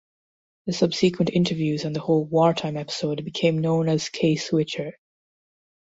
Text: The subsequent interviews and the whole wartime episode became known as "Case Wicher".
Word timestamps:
The 0.65 0.73
subsequent 0.73 1.29
interviews 1.29 1.85
and 1.85 1.95
the 1.95 1.99
whole 1.99 2.25
wartime 2.25 2.75
episode 2.75 3.23
became 3.23 3.59
known 3.59 3.87
as 3.87 4.09
"Case 4.09 4.49
Wicher". 4.51 4.93